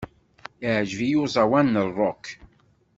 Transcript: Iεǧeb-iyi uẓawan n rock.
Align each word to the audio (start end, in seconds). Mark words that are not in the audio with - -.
Iεǧeb-iyi 0.69 1.17
uẓawan 1.23 1.67
n 1.75 1.85
rock. 1.97 2.25